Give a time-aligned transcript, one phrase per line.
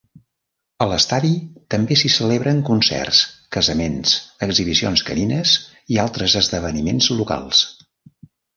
[0.85, 1.29] A l'estadi
[1.73, 3.21] també s'hi celebren concerts,
[3.57, 4.15] casaments,
[4.49, 5.55] exhibicions canines
[5.97, 7.65] i altres esdeveniments locals.